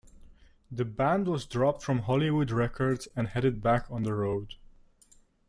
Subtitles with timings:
[0.71, 4.55] The band was dropped from Hollywood Records and headed back on the road.